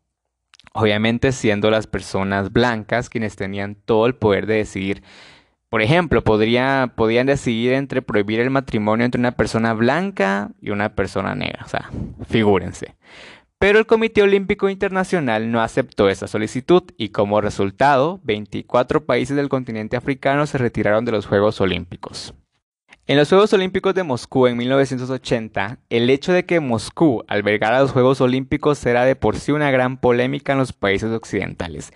Obviamente 0.72 1.32
siendo 1.32 1.72
las 1.72 1.88
personas 1.88 2.52
blancas 2.52 3.10
quienes 3.10 3.34
tenían 3.34 3.74
todo 3.74 4.06
el 4.06 4.14
poder 4.14 4.46
de 4.46 4.58
decidir. 4.58 5.02
Por 5.70 5.82
ejemplo, 5.82 6.22
podrían 6.22 7.26
decidir 7.26 7.72
entre 7.72 8.02
prohibir 8.02 8.38
el 8.38 8.50
matrimonio 8.50 9.06
entre 9.06 9.18
una 9.18 9.32
persona 9.32 9.72
blanca 9.72 10.52
y 10.60 10.70
una 10.70 10.94
persona 10.94 11.34
negra, 11.34 11.64
o 11.64 11.68
sea, 11.68 11.90
figúrense. 12.28 12.94
Pero 13.58 13.78
el 13.78 13.86
Comité 13.86 14.22
Olímpico 14.22 14.68
Internacional 14.68 15.50
no 15.50 15.62
aceptó 15.62 16.10
esa 16.10 16.26
solicitud 16.26 16.82
y 16.98 17.08
como 17.08 17.40
resultado, 17.40 18.20
24 18.24 19.06
países 19.06 19.34
del 19.34 19.48
continente 19.48 19.96
africano 19.96 20.46
se 20.46 20.58
retiraron 20.58 21.06
de 21.06 21.12
los 21.12 21.24
Juegos 21.24 21.58
Olímpicos. 21.62 22.34
En 23.06 23.16
los 23.16 23.28
Juegos 23.30 23.52
Olímpicos 23.54 23.94
de 23.94 24.02
Moscú 24.02 24.46
en 24.46 24.58
1980, 24.58 25.78
el 25.88 26.10
hecho 26.10 26.32
de 26.32 26.44
que 26.44 26.60
Moscú 26.60 27.24
albergara 27.28 27.80
los 27.80 27.92
Juegos 27.92 28.20
Olímpicos 28.20 28.84
era 28.84 29.04
de 29.04 29.16
por 29.16 29.36
sí 29.36 29.52
una 29.52 29.70
gran 29.70 29.96
polémica 29.96 30.52
en 30.52 30.58
los 30.58 30.72
países 30.72 31.10
occidentales, 31.12 31.92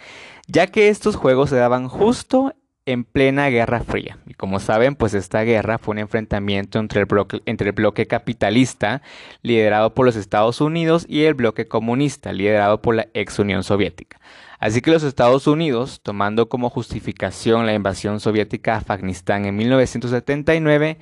ya 0.47 0.69
que 0.69 0.88
estos 0.88 1.17
Juegos 1.17 1.50
se 1.50 1.57
daban 1.57 1.88
justo 1.88 2.55
en 2.90 3.04
plena 3.04 3.49
Guerra 3.49 3.80
Fría. 3.80 4.18
Y 4.26 4.35
como 4.35 4.61
saben, 4.61 4.94
pues 4.94 5.14
esta 5.14 5.42
guerra 5.42 5.78
fue 5.78 5.92
un 5.92 5.99
enfrentamiento 5.99 6.78
entre 6.78 7.00
el, 7.00 7.06
bloque, 7.73 8.06
capitalista, 8.06 9.02
liderado 9.42 9.94
por 9.94 10.06
los 10.06 10.16
Estados 10.16 10.61
Unidos, 10.61 11.06
y 11.09 11.23
el 11.23 11.35
bloque 11.35 11.66
comunista, 11.66 12.32
liderado 12.32 12.82
por 12.82 12.94
la 12.94 13.09
ex 13.14 13.38
Unión 13.38 13.62
Soviética. 13.62 14.20
Así 14.59 14.82
que 14.82 14.90
los 14.90 15.02
Estados 15.02 15.47
Unidos, 15.47 16.00
tomando 16.02 16.49
como 16.49 16.68
justificación 16.68 17.64
la 17.64 17.75
invasión 17.75 18.20
soviética 18.20 18.75
a 18.75 18.78
Afganistán 18.78 19.47
en 19.47 19.56
1979, 19.56 20.99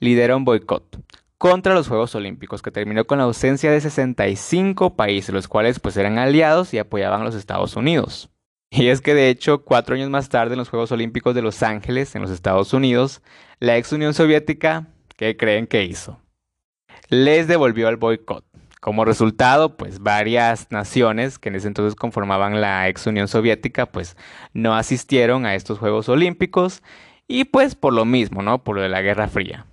lidera 0.00 0.36
un 0.36 0.44
boicot 0.44 0.98
contra 1.38 1.74
los 1.74 1.88
Juegos 1.88 2.14
Olímpicos, 2.14 2.62
que 2.62 2.70
terminó 2.70 3.06
con 3.06 3.18
la 3.18 3.24
ausencia 3.24 3.70
de 3.70 3.80
65 3.80 4.96
países, 4.96 5.34
los 5.34 5.48
cuales 5.48 5.80
pues 5.80 5.96
eran 5.96 6.18
aliados 6.18 6.72
y 6.74 6.78
apoyaban 6.78 7.20
a 7.20 7.24
los 7.24 7.34
Estados 7.34 7.76
Unidos. 7.76 8.30
Y 8.82 8.88
es 8.88 9.00
que 9.00 9.14
de 9.14 9.30
hecho, 9.30 9.64
cuatro 9.64 9.94
años 9.94 10.10
más 10.10 10.28
tarde, 10.28 10.52
en 10.52 10.58
los 10.58 10.68
Juegos 10.68 10.92
Olímpicos 10.92 11.34
de 11.34 11.40
Los 11.40 11.62
Ángeles, 11.62 12.14
en 12.14 12.22
los 12.22 12.30
Estados 12.30 12.74
Unidos, 12.74 13.22
la 13.58 13.78
ex 13.78 13.90
Unión 13.92 14.12
Soviética, 14.12 14.86
¿qué 15.16 15.36
creen 15.36 15.66
que 15.66 15.84
hizo? 15.84 16.20
Les 17.08 17.48
devolvió 17.48 17.88
el 17.88 17.96
boicot. 17.96 18.44
Como 18.82 19.06
resultado, 19.06 19.78
pues 19.78 20.00
varias 20.00 20.70
naciones 20.70 21.38
que 21.38 21.48
en 21.48 21.56
ese 21.56 21.68
entonces 21.68 21.94
conformaban 21.94 22.60
la 22.60 22.88
ex 22.88 23.06
Unión 23.06 23.28
Soviética, 23.28 23.86
pues 23.86 24.16
no 24.52 24.74
asistieron 24.74 25.46
a 25.46 25.54
estos 25.54 25.78
Juegos 25.78 26.10
Olímpicos 26.10 26.82
y 27.26 27.44
pues 27.44 27.74
por 27.74 27.94
lo 27.94 28.04
mismo, 28.04 28.42
¿no? 28.42 28.62
Por 28.62 28.76
lo 28.76 28.82
de 28.82 28.90
la 28.90 29.00
Guerra 29.00 29.28
Fría. 29.28 29.66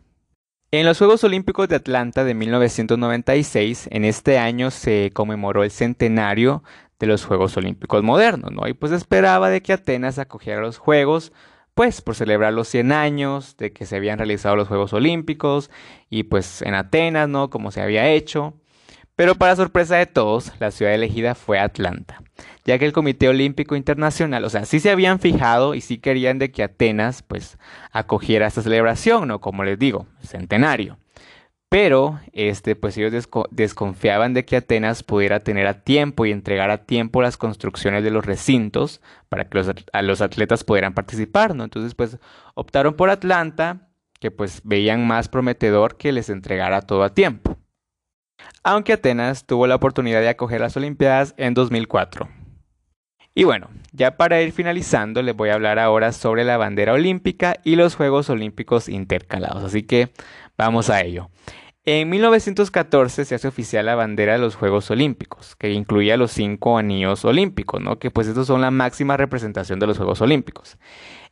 En 0.71 0.85
los 0.85 0.97
Juegos 0.97 1.23
Olímpicos 1.23 1.67
de 1.67 1.75
Atlanta 1.75 2.23
de 2.23 2.33
1996, 2.33 3.89
en 3.91 4.05
este 4.05 4.39
año 4.39 4.71
se 4.71 5.11
conmemoró 5.13 5.63
el 5.63 5.69
centenario 5.69 6.63
de 7.03 7.07
los 7.07 7.25
Juegos 7.25 7.57
Olímpicos 7.57 8.01
modernos, 8.01 8.51
¿no? 8.51 8.65
Y 8.67 8.73
pues 8.73 8.93
esperaba 8.93 9.49
de 9.49 9.61
que 9.61 9.73
Atenas 9.73 10.19
acogiera 10.19 10.61
los 10.61 10.77
Juegos, 10.77 11.33
pues 11.73 12.01
por 12.01 12.15
celebrar 12.15 12.53
los 12.53 12.69
100 12.69 12.93
años 12.93 13.57
de 13.57 13.73
que 13.73 13.85
se 13.85 13.97
habían 13.97 14.19
realizado 14.19 14.55
los 14.55 14.69
Juegos 14.69 14.93
Olímpicos 14.93 15.69
y 16.09 16.23
pues 16.23 16.61
en 16.61 16.75
Atenas, 16.75 17.27
¿no? 17.27 17.49
Como 17.49 17.71
se 17.71 17.81
había 17.81 18.09
hecho. 18.09 18.53
Pero 19.17 19.35
para 19.35 19.55
sorpresa 19.55 19.97
de 19.97 20.05
todos, 20.05 20.53
la 20.59 20.71
ciudad 20.71 20.93
elegida 20.93 21.35
fue 21.35 21.59
Atlanta, 21.59 22.23
ya 22.63 22.79
que 22.79 22.85
el 22.85 22.93
Comité 22.93 23.27
Olímpico 23.27 23.75
Internacional, 23.75 24.43
o 24.45 24.49
sea, 24.49 24.65
sí 24.65 24.79
se 24.79 24.89
habían 24.89 25.19
fijado 25.19 25.75
y 25.75 25.81
sí 25.81 25.99
querían 25.99 26.39
de 26.39 26.51
que 26.51 26.63
Atenas, 26.63 27.21
pues, 27.21 27.59
acogiera 27.91 28.47
esta 28.47 28.63
celebración, 28.63 29.27
¿no? 29.27 29.39
Como 29.39 29.63
les 29.65 29.77
digo, 29.77 30.07
centenario. 30.23 30.97
Pero, 31.73 32.19
este, 32.33 32.75
pues 32.75 32.95
ellos 32.99 33.27
desconfiaban 33.49 34.35
de 34.35 34.45
que 34.45 34.57
Atenas 34.57 35.01
pudiera 35.01 35.39
tener 35.39 35.65
a 35.65 35.81
tiempo 35.81 36.23
y 36.23 36.31
entregar 36.31 36.69
a 36.69 36.85
tiempo 36.85 37.23
las 37.23 37.35
construcciones 37.35 38.03
de 38.03 38.11
los 38.11 38.23
recintos 38.23 39.01
para 39.27 39.49
que 39.49 39.57
los, 39.57 39.71
los 40.03 40.21
atletas 40.21 40.63
pudieran 40.63 40.93
participar, 40.93 41.55
¿no? 41.55 41.63
Entonces, 41.63 41.95
pues, 41.95 42.19
optaron 42.53 42.93
por 42.93 43.09
Atlanta, 43.09 43.89
que 44.19 44.29
pues 44.29 44.61
veían 44.63 45.07
más 45.07 45.29
prometedor 45.29 45.97
que 45.97 46.11
les 46.11 46.29
entregara 46.29 46.83
todo 46.83 47.03
a 47.03 47.15
tiempo 47.15 47.57
aunque 48.63 48.93
Atenas 48.93 49.45
tuvo 49.45 49.67
la 49.67 49.75
oportunidad 49.75 50.21
de 50.21 50.29
acoger 50.29 50.61
las 50.61 50.75
Olimpiadas 50.77 51.33
en 51.37 51.53
2004. 51.53 52.29
Y 53.35 53.45
bueno, 53.45 53.69
ya 53.91 54.15
para 54.15 54.41
ir 54.41 54.51
finalizando, 54.51 55.21
les 55.21 55.35
voy 55.35 55.49
a 55.49 55.55
hablar 55.55 55.79
ahora 55.79 56.11
sobre 56.11 56.43
la 56.43 56.57
bandera 56.57 56.93
olímpica 56.93 57.55
y 57.63 57.75
los 57.75 57.95
Juegos 57.95 58.29
Olímpicos 58.29 58.89
intercalados, 58.89 59.63
así 59.63 59.83
que 59.83 60.13
vamos 60.57 60.89
a 60.89 61.01
ello. 61.01 61.29
En 61.85 62.09
1914 62.09 63.25
se 63.25 63.35
hace 63.35 63.47
oficial 63.49 63.85
la 63.85 63.95
bandera 63.95 64.33
de 64.33 64.39
los 64.39 64.55
Juegos 64.55 64.89
Olímpicos, 64.89 65.57
que 65.57 65.71
incluía 65.71 66.15
los 66.15 66.31
cinco 66.31 66.77
anillos 66.77 67.25
olímpicos, 67.25 67.81
¿no? 67.81 67.99
Que 67.99 68.09
pues 68.09 68.25
estos 68.27 68.47
son 68.47 68.61
la 68.61 68.71
máxima 68.71 69.17
representación 69.17 69.79
de 69.79 69.87
los 69.87 69.97
Juegos 69.97 70.21
Olímpicos. 70.21 70.77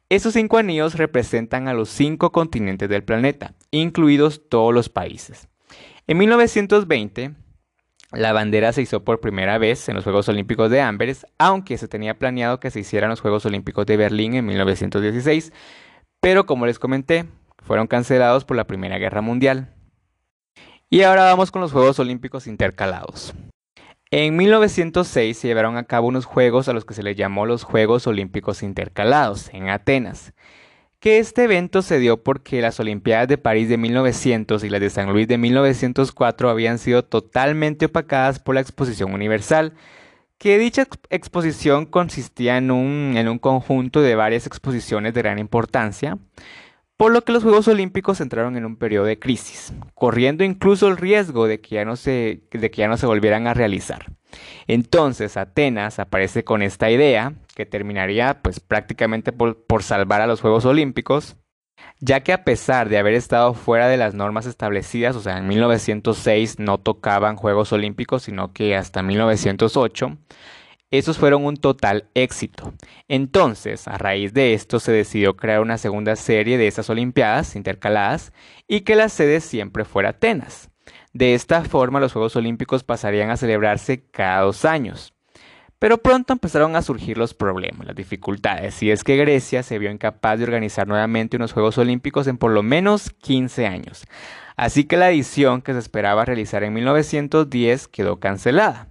Esos 0.10 0.34
cinco 0.34 0.58
anillos 0.58 0.96
representan 0.96 1.70
a 1.70 1.74
los 1.74 1.88
cinco 1.88 2.34
continentes 2.34 2.90
del 2.90 3.06
planeta, 3.06 3.54
incluidos 3.72 4.50
todos 4.50 4.74
los 4.74 4.90
países. 4.90 5.48
En 6.06 6.18
1920, 6.18 7.32
la 8.12 8.34
bandera 8.34 8.74
se 8.74 8.82
hizo 8.82 9.06
por 9.06 9.22
primera 9.22 9.58
vez 9.58 9.88
en 9.88 9.96
los 9.96 10.04
Juegos 10.04 10.28
Olímpicos 10.28 10.70
de 10.70 10.82
Amberes, 10.82 11.26
aunque 11.38 11.78
se 11.78 11.88
tenía 11.88 12.20
planeado 12.20 12.60
que 12.60 12.72
se 12.72 12.82
hicieran 12.82 13.10
los 13.10 13.22
Juegos 13.22 13.46
Olímpicos 13.46 13.86
de 13.86 13.96
Berlín 13.96 14.34
en 14.34 14.46
1916, 14.46 15.54
pero 16.20 16.46
como 16.46 16.66
les 16.66 16.78
comenté, 16.78 17.24
fueron 17.64 17.88
cancelados 17.88 18.44
por 18.44 18.58
la 18.58 18.68
Primera 18.68 18.98
Guerra 18.98 19.22
Mundial. 19.22 19.74
Y 20.92 21.02
ahora 21.02 21.24
vamos 21.24 21.50
con 21.50 21.62
los 21.62 21.72
Juegos 21.72 21.98
Olímpicos 21.98 22.46
intercalados. 22.46 23.34
En 24.12 24.36
1906 24.36 25.38
se 25.38 25.48
llevaron 25.48 25.78
a 25.78 25.86
cabo 25.86 26.10
unos 26.10 26.26
juegos 26.26 26.68
a 26.68 26.74
los 26.74 26.86
que 26.86 26.94
se 26.94 27.02
les 27.02 27.16
llamó 27.16 27.48
los 27.48 27.64
Juegos 27.64 28.06
Olímpicos 28.06 28.62
Intercalados 28.62 29.50
en 29.54 29.70
Atenas 29.70 30.34
que 31.02 31.18
este 31.18 31.46
evento 31.46 31.82
se 31.82 31.98
dio 31.98 32.22
porque 32.22 32.62
las 32.62 32.80
Olimpiadas 32.80 33.28
de 33.28 33.40
París 33.40 33.68
de 33.68 33.78
1900 33.78 34.64
y 34.64 34.70
las 34.70 34.80
de 34.80 34.92
San 34.92 35.12
Luis 35.12 35.28
de 35.28 35.40
1904 35.40 36.48
habían 36.48 36.78
sido 36.78 37.04
totalmente 37.04 37.88
opacadas 37.88 38.38
por 38.38 38.54
la 38.54 38.62
Exposición 38.62 39.12
Universal, 39.12 39.74
que 40.38 40.60
dicha 40.60 40.86
exposición 41.10 41.88
consistía 41.88 42.58
en 42.58 42.70
un, 42.70 43.16
en 43.18 43.30
un 43.30 43.40
conjunto 43.40 44.02
de 44.02 44.14
varias 44.14 44.46
exposiciones 44.46 45.16
de 45.16 45.22
gran 45.24 45.40
importancia, 45.40 46.20
por 47.02 47.12
lo 47.12 47.24
que 47.24 47.32
los 47.32 47.42
Juegos 47.42 47.68
Olímpicos 47.68 48.22
entraron 48.22 48.58
en 48.58 48.64
un 48.64 48.76
periodo 48.76 49.06
de 49.06 49.18
crisis, 49.18 49.74
corriendo 49.96 50.44
incluso 50.44 50.88
el 50.88 50.98
riesgo 50.98 51.48
de 51.48 51.60
que 51.60 51.74
ya 51.74 51.84
no 51.84 51.96
se, 51.96 52.44
de 52.52 52.70
que 52.70 52.78
ya 52.78 52.88
no 52.88 52.96
se 52.96 53.08
volvieran 53.08 53.48
a 53.48 53.56
realizar. 53.56 54.14
Entonces 54.68 55.36
Atenas 55.36 55.98
aparece 55.98 56.44
con 56.44 56.62
esta 56.62 56.92
idea, 56.92 57.34
que 57.56 57.66
terminaría 57.66 58.44
pues 58.44 58.60
prácticamente 58.60 59.32
por, 59.32 59.66
por, 59.66 59.82
salvar 59.82 60.22
a 60.22 60.28
los 60.28 60.42
Juegos 60.42 60.64
Olímpicos, 60.66 61.38
ya 62.02 62.20
que 62.20 62.34
a 62.34 62.44
pesar 62.44 62.88
de 62.88 63.00
haber 63.00 63.16
estado 63.16 63.56
fuera 63.56 63.88
de 63.88 63.98
las 63.98 64.14
normas 64.14 64.46
establecidas, 64.46 65.16
o 65.16 65.22
sea, 65.22 65.40
en 65.40 65.48
1906 65.48 66.60
no 66.60 66.78
tocaban 66.78 67.36
Juegos 67.36 67.74
Olímpicos, 67.74 68.22
sino 68.22 68.54
que 68.54 68.76
hasta 68.76 69.02
1908, 69.02 70.20
esos 70.92 71.18
fueron 71.18 71.46
un 71.46 71.56
total 71.56 72.10
éxito. 72.14 72.74
Entonces, 73.08 73.88
a 73.88 73.98
raíz 73.98 74.34
de 74.34 74.54
esto 74.54 74.80
se 74.80 74.92
decidió 74.92 75.38
crear 75.38 75.62
una 75.62 75.78
segunda 75.78 76.18
serie 76.18 76.58
de 76.58 76.68
esas 76.68 76.90
Olimpiadas 76.90 77.56
intercaladas 77.56 78.34
y 78.68 78.82
que 78.82 78.96
la 78.96 79.08
sede 79.08 79.40
siempre 79.40 79.86
fuera 79.86 80.10
Atenas. 80.10 80.70
De 81.14 81.34
esta 81.34 81.64
forma 81.64 82.02
los 82.02 82.12
Juegos 82.12 82.36
Olímpicos 82.36 82.84
pasarían 82.84 83.30
a 83.30 83.38
celebrarse 83.38 84.04
cada 84.12 84.42
dos 84.42 84.66
años. 84.66 85.14
Pero 85.80 85.98
pronto 85.98 86.34
empezaron 86.34 86.76
a 86.76 86.82
surgir 86.82 87.18
los 87.18 87.34
problemas, 87.34 87.88
las 87.88 87.96
dificultades, 87.96 88.84
y 88.84 88.92
es 88.92 89.04
que 89.04 89.18
Grecia 89.18 89.64
se 89.64 89.80
vio 89.80 89.90
incapaz 89.90 90.38
de 90.38 90.44
organizar 90.44 90.88
nuevamente 90.88 91.38
unos 91.38 91.54
Juegos 91.54 91.78
Olímpicos 91.78 92.28
en 92.28 92.38
por 92.38 92.52
lo 92.52 92.62
menos 92.62 93.10
15 93.10 93.66
años. 93.66 94.06
Así 94.56 94.84
que 94.84 94.98
la 94.98 95.10
edición 95.10 95.62
que 95.62 95.74
se 95.74 95.80
esperaba 95.80 96.24
realizar 96.24 96.64
en 96.64 96.74
1910 96.74 97.88
quedó 97.88 98.20
cancelada. 98.20 98.90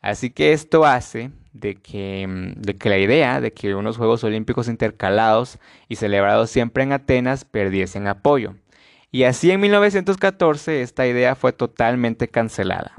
Así 0.00 0.30
que 0.30 0.52
esto 0.52 0.84
hace 0.84 1.30
de 1.52 1.76
que, 1.76 2.26
mm, 2.26 2.60
de 2.60 2.76
que 2.76 2.88
la 2.88 2.98
idea 2.98 3.40
de 3.40 3.52
que 3.52 3.74
unos 3.74 3.96
Juegos 3.96 4.24
Olímpicos 4.24 4.68
intercalados 4.68 5.58
y 5.88 5.96
celebrados 5.96 6.50
siempre 6.50 6.82
en 6.82 6.92
Atenas 6.92 7.44
perdiesen 7.44 8.06
apoyo. 8.06 8.54
Y 9.10 9.24
así 9.24 9.50
en 9.50 9.60
1914 9.60 10.82
esta 10.82 11.06
idea 11.06 11.34
fue 11.34 11.52
totalmente 11.52 12.28
cancelada. 12.28 12.94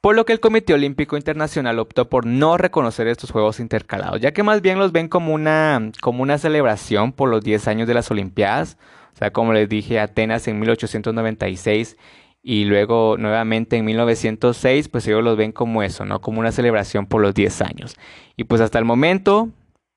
Por 0.00 0.14
lo 0.14 0.24
que 0.24 0.32
el 0.32 0.40
Comité 0.40 0.74
Olímpico 0.74 1.16
Internacional 1.16 1.78
optó 1.80 2.08
por 2.08 2.24
no 2.24 2.56
reconocer 2.56 3.08
estos 3.08 3.32
Juegos 3.32 3.58
intercalados, 3.58 4.20
ya 4.20 4.32
que 4.32 4.44
más 4.44 4.62
bien 4.62 4.78
los 4.78 4.92
ven 4.92 5.08
como 5.08 5.34
una, 5.34 5.90
como 6.00 6.22
una 6.22 6.38
celebración 6.38 7.12
por 7.12 7.28
los 7.28 7.42
10 7.42 7.66
años 7.66 7.88
de 7.88 7.94
las 7.94 8.10
Olimpiadas. 8.10 8.78
O 9.14 9.18
sea, 9.18 9.32
como 9.32 9.52
les 9.52 9.68
dije, 9.68 9.98
Atenas 9.98 10.46
en 10.46 10.60
1896 10.60 11.96
y 12.42 12.64
luego 12.64 13.16
nuevamente 13.18 13.76
en 13.76 13.84
1906, 13.84 14.88
pues 14.88 15.06
ellos 15.06 15.24
los 15.24 15.36
ven 15.36 15.52
como 15.52 15.82
eso, 15.82 16.04
¿no? 16.04 16.20
Como 16.20 16.40
una 16.40 16.52
celebración 16.52 17.06
por 17.06 17.20
los 17.20 17.34
10 17.34 17.62
años. 17.62 17.96
Y 18.36 18.44
pues 18.44 18.60
hasta 18.60 18.78
el 18.78 18.84
momento, 18.84 19.50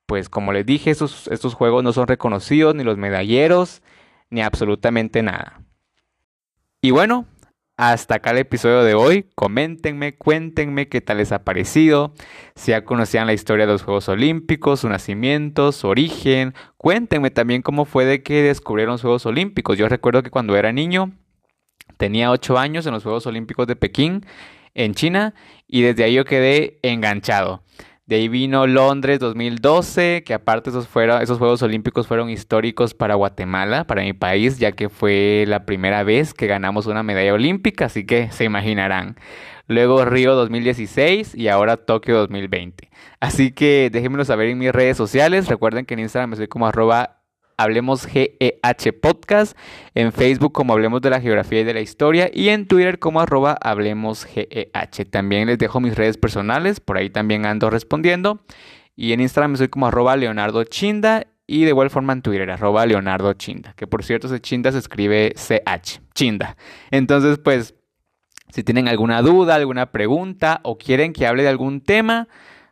pues 0.05 0.29
como 0.29 0.51
les 0.51 0.65
dije, 0.65 0.91
estos, 0.91 1.27
estos 1.27 1.53
juegos 1.53 1.83
no 1.83 1.93
son 1.93 2.07
reconocidos, 2.07 2.75
ni 2.75 2.83
los 2.83 2.97
medalleros, 2.97 3.81
ni 4.29 4.41
absolutamente 4.41 5.23
nada. 5.23 5.61
Y 6.81 6.91
bueno, 6.91 7.27
hasta 7.77 8.15
acá 8.15 8.31
el 8.31 8.37
episodio 8.39 8.83
de 8.83 8.93
hoy. 8.93 9.25
Coméntenme, 9.35 10.15
cuéntenme 10.15 10.87
qué 10.87 11.01
tal 11.01 11.17
les 11.17 11.31
ha 11.31 11.43
parecido. 11.43 12.13
Si 12.55 12.71
ya 12.71 12.83
conocían 12.85 13.27
la 13.27 13.33
historia 13.33 13.65
de 13.65 13.71
los 13.71 13.83
Juegos 13.83 14.09
Olímpicos, 14.09 14.81
su 14.81 14.89
nacimiento, 14.89 15.71
su 15.71 15.87
origen. 15.87 16.53
Cuéntenme 16.77 17.31
también 17.31 17.61
cómo 17.61 17.85
fue 17.85 18.05
de 18.05 18.23
que 18.23 18.43
descubrieron 18.43 18.93
los 18.93 19.01
Juegos 19.01 19.25
Olímpicos. 19.25 19.77
Yo 19.77 19.89
recuerdo 19.89 20.21
que 20.21 20.29
cuando 20.29 20.55
era 20.55 20.71
niño, 20.71 21.11
tenía 21.97 22.31
8 22.31 22.57
años 22.57 22.85
en 22.85 22.93
los 22.93 23.03
Juegos 23.03 23.25
Olímpicos 23.27 23.67
de 23.67 23.75
Pekín, 23.75 24.25
en 24.73 24.93
China, 24.93 25.33
y 25.67 25.81
desde 25.81 26.03
ahí 26.03 26.13
yo 26.13 26.25
quedé 26.25 26.79
enganchado. 26.81 27.63
De 28.11 28.17
ahí 28.17 28.27
vino 28.27 28.67
Londres 28.67 29.19
2012, 29.19 30.23
que 30.25 30.33
aparte 30.33 30.69
esos, 30.69 30.87
fueron, 30.87 31.21
esos 31.21 31.37
Juegos 31.37 31.61
Olímpicos 31.61 32.07
fueron 32.07 32.29
históricos 32.29 32.93
para 32.93 33.15
Guatemala, 33.15 33.85
para 33.85 34.01
mi 34.01 34.11
país, 34.11 34.59
ya 34.59 34.73
que 34.73 34.89
fue 34.89 35.45
la 35.47 35.65
primera 35.65 36.03
vez 36.03 36.33
que 36.33 36.47
ganamos 36.47 36.87
una 36.87 37.03
medalla 37.03 37.33
olímpica, 37.33 37.85
así 37.85 38.05
que 38.05 38.29
se 38.31 38.43
imaginarán. 38.43 39.15
Luego 39.67 40.03
Río 40.03 40.35
2016 40.35 41.35
y 41.35 41.47
ahora 41.47 41.77
Tokio 41.77 42.17
2020. 42.17 42.89
Así 43.21 43.51
que 43.51 43.89
déjenmelo 43.89 44.25
saber 44.25 44.49
en 44.49 44.57
mis 44.57 44.73
redes 44.73 44.97
sociales. 44.97 45.47
Recuerden 45.47 45.85
que 45.85 45.93
en 45.93 46.01
Instagram 46.01 46.35
soy 46.35 46.49
como 46.49 46.67
arroba 46.67 47.20
Hablemos 47.57 48.05
GEH 48.05 48.93
Podcast, 49.01 49.57
en 49.95 50.11
Facebook 50.11 50.53
como 50.53 50.73
Hablemos 50.73 51.01
de 51.01 51.09
la 51.09 51.21
Geografía 51.21 51.61
y 51.61 51.63
de 51.63 51.73
la 51.73 51.81
Historia 51.81 52.29
y 52.33 52.49
en 52.49 52.67
Twitter 52.67 52.99
como 52.99 53.21
arroba 53.21 53.57
Hablemos 53.61 54.25
GEH. 54.25 55.05
También 55.09 55.47
les 55.47 55.57
dejo 55.57 55.79
mis 55.79 55.95
redes 55.95 56.17
personales, 56.17 56.79
por 56.79 56.97
ahí 56.97 57.09
también 57.09 57.45
ando 57.45 57.69
respondiendo. 57.69 58.41
Y 58.95 59.13
en 59.13 59.21
Instagram 59.21 59.57
soy 59.57 59.69
como 59.69 59.87
arroba 59.87 60.15
Leonardo 60.15 60.63
Chinda 60.63 61.27
y 61.47 61.63
de 61.63 61.69
igual 61.69 61.89
forma 61.89 62.13
en 62.13 62.21
Twitter, 62.21 62.49
arroba 62.49 62.85
Leonardo 62.85 63.33
Chinda, 63.33 63.73
que 63.73 63.87
por 63.87 64.03
cierto 64.03 64.27
ese 64.27 64.39
Chinda 64.39 64.71
se 64.71 64.77
escribe 64.77 65.33
CH, 65.35 66.01
Chinda. 66.13 66.55
Entonces 66.91 67.39
pues 67.39 67.75
si 68.49 68.63
tienen 68.63 68.87
alguna 68.87 69.21
duda, 69.21 69.55
alguna 69.55 69.91
pregunta 69.91 70.59
o 70.63 70.77
quieren 70.77 71.13
que 71.13 71.25
hable 71.25 71.43
de 71.43 71.49
algún 71.49 71.81
tema, 71.81 72.27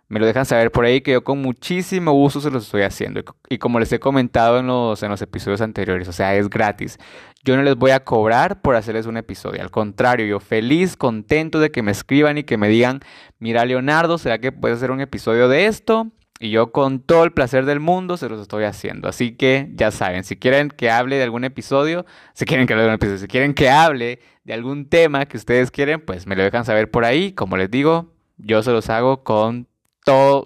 me 0.10 0.20
lo 0.20 0.26
dejan 0.26 0.46
saber 0.46 0.72
por 0.72 0.86
ahí 0.86 1.02
que 1.02 1.12
yo 1.12 1.24
con 1.24 1.40
muchísimo 1.40 2.12
gusto 2.12 2.42
se 2.42 2.50
los 2.50 2.66
estoy 2.66 2.82
haciendo. 2.82 3.22
Y 3.48 3.60
como 3.60 3.80
les 3.80 3.92
he 3.94 4.00
comentado 4.00 4.60
en 4.60 4.66
los, 4.66 5.02
en 5.04 5.10
los 5.10 5.22
episodios 5.22 5.62
anteriores, 5.62 6.08
o 6.08 6.14
sea, 6.14 6.36
es 6.36 6.50
gratis. 6.50 6.98
Yo 7.46 7.56
no 7.56 7.62
les 7.62 7.76
voy 7.76 7.92
a 7.92 8.04
cobrar 8.04 8.62
por 8.62 8.76
hacerles 8.76 9.06
un 9.06 9.18
episodio. 9.18 9.62
Al 9.62 9.70
contrario, 9.70 10.26
yo 10.26 10.40
feliz, 10.40 10.98
contento 10.98 11.60
de 11.60 11.72
que 11.72 11.84
me 11.84 11.92
escriban 11.92 12.40
y 12.40 12.44
que 12.44 12.58
me 12.58 12.70
digan, 12.70 13.02
mira 13.38 13.66
Leonardo, 13.66 14.18
¿será 14.18 14.40
que 14.40 14.52
puedes 14.52 14.78
hacer 14.78 14.90
un 14.90 15.00
episodio 15.00 15.48
de 15.48 15.68
esto? 15.68 16.08
Y 16.40 16.50
yo 16.50 16.72
con 16.72 17.02
todo 17.02 17.24
el 17.24 17.32
placer 17.32 17.66
del 17.66 17.80
mundo 17.80 18.18
se 18.18 18.30
los 18.30 18.42
estoy 18.42 18.64
haciendo. 18.64 19.08
Así 19.10 19.36
que 19.36 19.70
ya 19.76 19.92
saben, 19.92 20.24
si 20.24 20.38
quieren 20.38 20.70
que 20.70 20.90
hable 20.90 21.18
de 21.18 21.24
algún 21.24 21.44
episodio, 21.44 22.06
si 22.34 22.46
quieren 22.46 22.66
que 22.66 22.74
hable 22.74 22.84
de 22.84 22.90
un 22.90 22.96
episodio, 22.96 23.20
si 23.20 23.28
quieren 23.28 23.54
que 23.54 23.70
hable 23.70 24.22
de 24.44 24.54
algún 24.54 24.90
tema 24.90 25.28
que 25.28 25.38
ustedes 25.38 25.70
quieren, 25.70 26.02
pues 26.02 26.26
me 26.26 26.36
lo 26.36 26.44
dejan 26.44 26.66
saber 26.66 26.90
por 26.90 27.06
ahí. 27.06 27.34
Como 27.34 27.58
les 27.58 27.70
digo, 27.70 28.14
yo 28.38 28.64
se 28.64 28.72
los 28.72 28.90
hago 28.90 29.24
con 29.24 29.69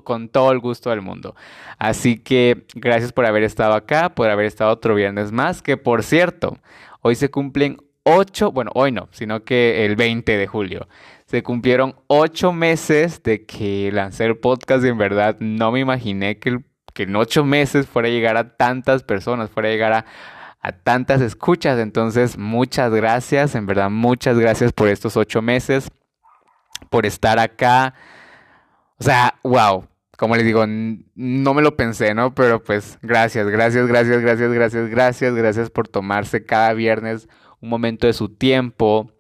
con 0.04 0.30
todo 0.30 0.52
el 0.52 0.60
gusto 0.60 0.90
del 0.90 1.02
mundo. 1.02 1.36
Así 1.78 2.18
que 2.18 2.66
gracias 2.76 3.14
por 3.14 3.26
haber 3.26 3.44
estado 3.44 3.74
acá, 3.74 4.14
por 4.16 4.30
haber 4.30 4.46
estado 4.46 4.72
otro 4.72 4.96
viernes 4.96 5.32
más, 5.32 5.62
que 5.62 5.78
por 5.78 6.04
cierto, 6.04 6.58
hoy 7.02 7.16
se 7.16 7.30
cumplen 7.30 7.78
ocho, 8.04 8.52
bueno, 8.52 8.72
hoy 8.76 8.92
no, 8.92 9.08
sino 9.12 9.44
que 9.44 9.86
el 9.86 9.96
20 9.96 10.38
de 10.38 10.48
julio 10.48 10.88
se 11.26 11.42
cumplieron 11.42 11.96
ocho 12.08 12.54
meses 12.54 13.24
de 13.24 13.46
que 13.46 13.90
lancé 13.92 14.26
el 14.26 14.38
podcast 14.38 14.86
y 14.86 14.90
en 14.90 14.98
verdad 14.98 15.38
no 15.40 15.72
me 15.72 15.80
imaginé 15.80 16.38
que, 16.38 16.60
en 16.96 17.16
ocho 17.16 17.44
meses 17.44 17.88
fuera 17.88 18.08
a 18.08 18.12
llegar 18.12 18.38
a 18.38 18.56
tantas 18.56 19.02
personas, 19.02 19.50
fuera 19.50 19.70
a 19.70 19.72
llegar 19.72 20.06
a 20.62 20.72
tantas 20.72 21.22
escuchas. 21.22 21.80
Entonces, 21.80 22.38
muchas 22.38 22.94
gracias, 22.94 23.56
en 23.56 23.66
verdad, 23.66 23.90
muchas 23.90 24.38
gracias 24.38 24.74
por 24.74 24.90
estos 24.90 25.18
ocho 25.18 25.42
meses, 25.42 25.90
por 26.92 27.06
estar 27.06 27.40
acá. 27.40 27.96
O 29.04 29.06
sea, 29.06 29.38
wow, 29.44 29.86
como 30.16 30.38
les 30.38 30.46
digo, 30.46 30.64
no 30.66 31.54
me 31.54 31.62
lo 31.62 31.76
pensé, 31.76 32.14
¿no? 32.14 32.34
Pero 32.34 32.64
pues 32.64 32.98
gracias, 33.02 33.50
gracias, 33.50 33.86
gracias, 33.86 34.22
gracias, 34.22 34.54
gracias, 34.54 34.90
gracias, 34.90 35.36
gracias 35.36 35.70
por 35.70 35.90
tomarse 35.90 36.46
cada 36.46 36.72
viernes 36.72 37.28
un 37.60 37.68
momento 37.68 38.08
de 38.08 38.14
su 38.14 38.30
tiempo 38.30 39.12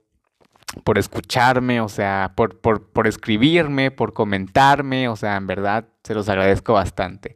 por 0.85 0.97
escucharme, 0.97 1.81
o 1.81 1.89
sea, 1.89 2.31
por, 2.37 2.61
por, 2.61 2.91
por, 2.91 3.07
escribirme, 3.07 3.91
por 3.91 4.13
comentarme, 4.13 5.09
o 5.09 5.17
sea, 5.17 5.35
en 5.35 5.47
verdad 5.47 5.89
se 6.01 6.13
los 6.13 6.29
agradezco 6.29 6.71
bastante. 6.71 7.35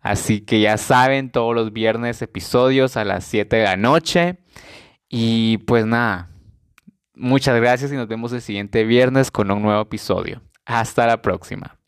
Así 0.00 0.40
que 0.40 0.60
ya 0.60 0.78
saben, 0.78 1.30
todos 1.30 1.54
los 1.54 1.72
viernes 1.72 2.20
episodios 2.22 2.96
a 2.96 3.04
las 3.04 3.22
7 3.22 3.54
de 3.54 3.62
la 3.62 3.76
noche. 3.76 4.38
Y 5.08 5.58
pues 5.58 5.86
nada, 5.86 6.28
muchas 7.14 7.54
gracias 7.54 7.92
y 7.92 7.94
nos 7.94 8.08
vemos 8.08 8.32
el 8.32 8.42
siguiente 8.42 8.82
viernes 8.82 9.30
con 9.30 9.52
un 9.52 9.62
nuevo 9.62 9.82
episodio. 9.82 10.42
Hasta 10.66 11.06
la 11.06 11.22
próxima. 11.22 11.78